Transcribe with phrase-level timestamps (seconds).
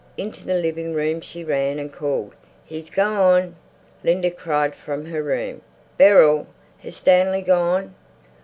[0.17, 2.33] Into the living room she ran and called
[2.65, 3.55] "He's gone!"
[4.03, 5.61] Linda cried from her room:
[5.99, 6.47] "Beryl!
[6.79, 7.93] Has Stanley gone?"